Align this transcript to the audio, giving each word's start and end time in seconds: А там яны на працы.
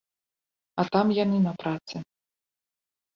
А 0.83 0.85
там 0.95 1.11
яны 1.23 1.37
на 1.43 1.53
працы. 1.65 1.95